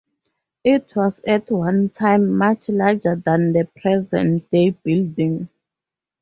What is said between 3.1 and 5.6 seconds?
than the present-day building.